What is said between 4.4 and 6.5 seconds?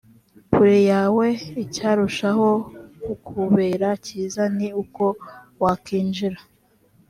ni uko wakwinjira